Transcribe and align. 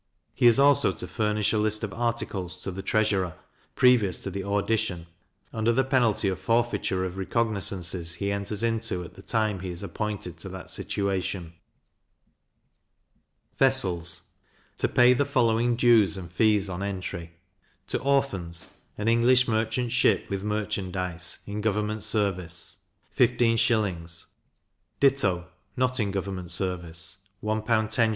He 0.33 0.47
is 0.47 0.57
also 0.57 0.91
to 0.93 1.07
furnish 1.07 1.53
a 1.53 1.59
list 1.59 1.83
of 1.83 1.93
articles 1.93 2.63
to 2.63 2.71
the 2.71 2.81
treasurer, 2.81 3.35
previous 3.75 4.23
to 4.23 4.31
the 4.31 4.43
auction, 4.43 5.05
under 5.53 5.71
the 5.71 5.83
penalty 5.83 6.27
of 6.27 6.39
forfeiture 6.39 7.05
of 7.05 7.17
recognizances 7.17 8.15
he 8.15 8.31
enters 8.31 8.63
into 8.63 9.03
at 9.03 9.13
the 9.13 9.21
time 9.21 9.59
he 9.59 9.69
is 9.69 9.83
appointed 9.83 10.39
to 10.39 10.49
that 10.49 10.71
situation. 10.71 11.53
Vessels 13.59 14.31
to 14.79 14.87
pay 14.87 15.13
the 15.13 15.23
following 15.23 15.75
dues 15.75 16.17
and 16.17 16.31
fees 16.31 16.67
on 16.67 16.81
entry: 16.81 17.33
To 17.85 17.99
Orphans, 17.99 18.69
an 18.97 19.07
English 19.07 19.47
merchant 19.47 19.91
ship 19.91 20.31
with 20.31 20.43
merchandize, 20.43 21.37
in 21.45 21.61
government 21.61 22.03
service, 22.03 22.77
15s.; 23.15 24.25
ditto, 24.99 25.47
not 25.77 25.99
in 25.99 26.09
government 26.09 26.49
service, 26.49 27.19
1L. 27.43 27.67
10s. 27.93 28.09